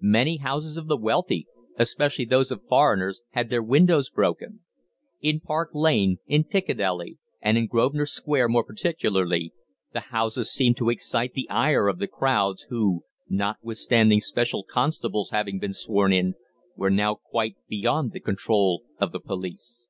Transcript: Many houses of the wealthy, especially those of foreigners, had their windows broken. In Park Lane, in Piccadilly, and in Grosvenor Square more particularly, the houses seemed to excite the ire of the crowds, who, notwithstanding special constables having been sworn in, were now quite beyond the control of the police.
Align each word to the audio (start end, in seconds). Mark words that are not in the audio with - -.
Many 0.00 0.38
houses 0.38 0.78
of 0.78 0.86
the 0.86 0.96
wealthy, 0.96 1.46
especially 1.78 2.24
those 2.24 2.50
of 2.50 2.62
foreigners, 2.66 3.20
had 3.32 3.50
their 3.50 3.62
windows 3.62 4.08
broken. 4.08 4.60
In 5.20 5.40
Park 5.40 5.72
Lane, 5.74 6.16
in 6.26 6.44
Piccadilly, 6.44 7.18
and 7.42 7.58
in 7.58 7.66
Grosvenor 7.66 8.06
Square 8.06 8.48
more 8.48 8.64
particularly, 8.64 9.52
the 9.92 10.00
houses 10.00 10.50
seemed 10.50 10.78
to 10.78 10.88
excite 10.88 11.34
the 11.34 11.50
ire 11.50 11.86
of 11.86 11.98
the 11.98 12.08
crowds, 12.08 12.62
who, 12.70 13.04
notwithstanding 13.28 14.20
special 14.20 14.64
constables 14.64 15.32
having 15.32 15.58
been 15.58 15.74
sworn 15.74 16.14
in, 16.14 16.32
were 16.76 16.88
now 16.88 17.16
quite 17.16 17.56
beyond 17.68 18.12
the 18.12 18.20
control 18.20 18.84
of 18.98 19.12
the 19.12 19.20
police. 19.20 19.88